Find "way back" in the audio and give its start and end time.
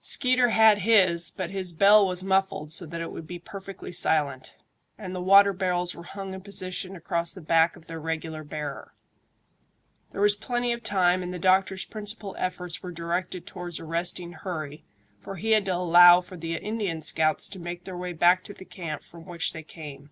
17.96-18.42